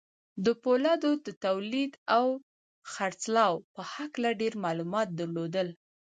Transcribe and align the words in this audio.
د 0.45 0.47
پولادو 0.63 1.11
د 1.25 1.27
توليد 1.45 1.91
او 2.17 2.25
خرڅلاو 2.91 3.55
په 3.73 3.81
هکله 3.93 4.29
ډېر 4.41 4.53
معلومات 4.65 5.07
درلودل. 5.19 5.67